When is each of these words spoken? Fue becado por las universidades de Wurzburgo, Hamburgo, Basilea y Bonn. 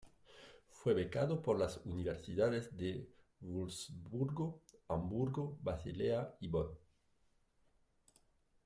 Fue 0.71 0.95
becado 0.95 1.43
por 1.43 1.59
las 1.59 1.77
universidades 1.85 2.75
de 2.75 3.07
Wurzburgo, 3.39 4.63
Hamburgo, 4.87 5.59
Basilea 5.61 6.35
y 6.39 6.47
Bonn. 6.47 6.75